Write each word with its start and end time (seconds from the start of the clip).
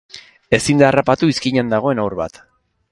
Ezin 0.57 0.81
da 0.83 0.87
harrapatu 0.87 1.31
izkinan 1.35 1.71
dagoen 1.77 2.05
haur 2.05 2.21
bat. 2.25 2.43